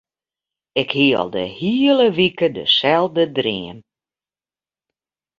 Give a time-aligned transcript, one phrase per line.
[0.81, 3.77] Ik hie al de hiele wike deselde dream.